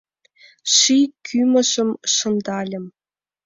Ший 0.73 1.05
кӱмыжым 1.25 1.89
шындальым 2.15 2.85